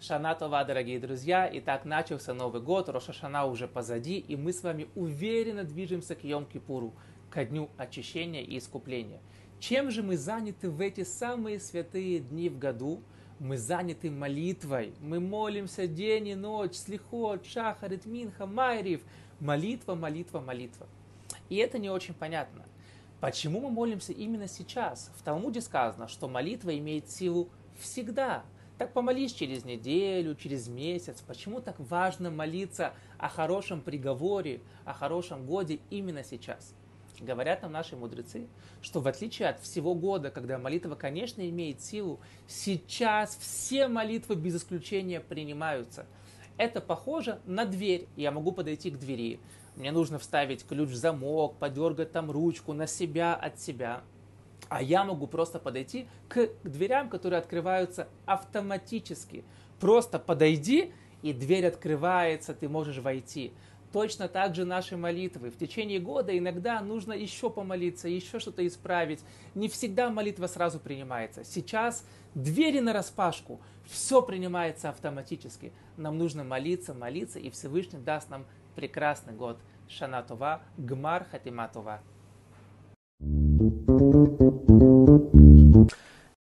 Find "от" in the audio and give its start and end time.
39.50-39.60, 53.34-53.58